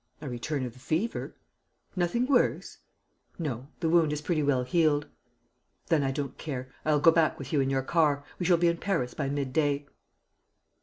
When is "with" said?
7.37-7.53